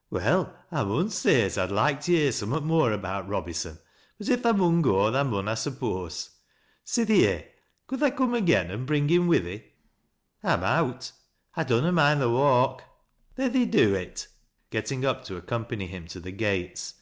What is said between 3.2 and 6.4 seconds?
Robyson; but, if tha mun go. tha mun, I suppose.